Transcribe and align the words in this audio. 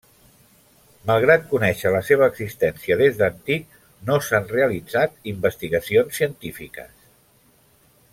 Malgrat 1.09 1.43
conèixer 1.51 1.91
la 1.95 1.99
seva 2.07 2.29
existència 2.33 2.97
des 3.01 3.19
d'antic, 3.19 3.75
no 4.07 4.17
s'han 4.29 4.49
realitzat 4.55 5.31
investigacions 5.33 6.19
científiques. 6.23 7.07